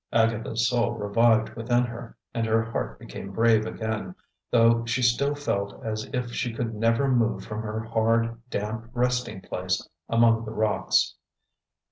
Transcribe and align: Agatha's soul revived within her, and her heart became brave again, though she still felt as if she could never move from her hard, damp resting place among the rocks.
Agatha's 0.11 0.67
soul 0.67 0.93
revived 0.93 1.49
within 1.51 1.83
her, 1.83 2.17
and 2.33 2.47
her 2.47 2.63
heart 2.71 2.97
became 2.97 3.29
brave 3.31 3.67
again, 3.67 4.15
though 4.49 4.83
she 4.83 4.99
still 4.99 5.35
felt 5.35 5.79
as 5.85 6.09
if 6.11 6.31
she 6.31 6.51
could 6.51 6.73
never 6.73 7.07
move 7.07 7.45
from 7.45 7.61
her 7.61 7.81
hard, 7.81 8.41
damp 8.49 8.89
resting 8.93 9.41
place 9.41 9.87
among 10.09 10.43
the 10.43 10.51
rocks. 10.53 11.13